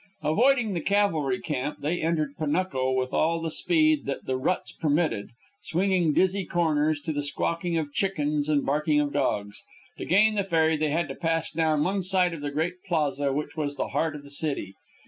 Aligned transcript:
Avoiding 0.23 0.73
the 0.73 0.81
cavalry 0.81 1.39
camp, 1.39 1.81
they 1.81 2.01
entered 2.01 2.35
Panuco 2.35 2.91
with 2.91 3.13
all 3.13 3.39
the 3.39 3.51
speed 3.51 4.09
the 4.23 4.35
ruts 4.35 4.71
permitted, 4.71 5.29
swinging 5.61 6.11
dizzy 6.11 6.43
corners 6.43 6.99
to 7.01 7.13
the 7.13 7.21
squawking 7.21 7.77
of 7.77 7.93
chickens 7.93 8.49
and 8.49 8.65
barking 8.65 8.99
of 8.99 9.13
dogs. 9.13 9.61
To 9.99 10.05
gain 10.05 10.33
the 10.33 10.43
ferry, 10.43 10.75
they 10.75 10.89
had 10.89 11.07
to 11.09 11.13
pass 11.15 11.51
down 11.51 11.83
one 11.83 12.01
side 12.01 12.33
of 12.33 12.41
the 12.41 12.49
great 12.49 12.81
plaza 12.83 13.31
which 13.31 13.55
was 13.55 13.75
the 13.75 13.89
heart 13.89 14.15
of 14.15 14.23
the 14.23 14.31
city. 14.31 14.73